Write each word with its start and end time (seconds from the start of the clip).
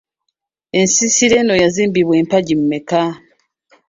Ensiisira 0.79 1.35
eno 1.41 1.53
yazimbwa 1.61 2.01
n’empagi 2.15 2.55
mmeka? 2.61 3.01